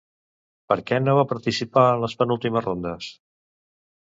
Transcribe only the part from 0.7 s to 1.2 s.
Per què no